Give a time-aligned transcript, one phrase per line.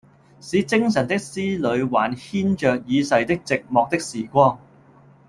[0.39, 4.57] 使精神的絲縷還牽著已逝的寂寞的時光，